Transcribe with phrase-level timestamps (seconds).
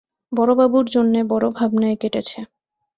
[0.31, 2.39] বড়োবাবুর জন্যে বড়ো ভাবনায় কেটেছে।